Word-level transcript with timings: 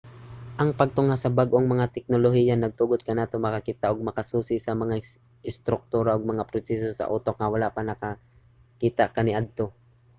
ang 0.61 0.69
pagtungha 0.79 1.15
sa 1.19 1.33
bag-ong 1.37 1.67
mga 1.73 1.91
teknolohiya 1.95 2.55
nagtugot 2.57 3.01
kanato 3.07 3.35
nga 3.37 3.45
makakita 3.45 3.85
ug 3.91 4.05
makasusi 4.07 4.55
sa 4.61 4.73
mga 4.81 4.95
istruktura 5.49 6.11
ug 6.15 6.29
mga 6.31 6.47
proseso 6.51 6.89
sa 6.93 7.09
utok 7.17 7.35
nga 7.37 7.51
wala 7.53 7.69
pa 7.75 7.81
makita 7.89 9.03
kaniadto 9.15 9.65